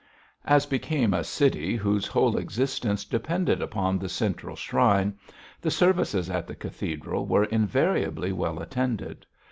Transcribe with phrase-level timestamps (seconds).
[0.45, 5.19] As became a city whose whole existence depended upon the central shrine,
[5.61, 9.27] the services at the cathedral were invariably well attended.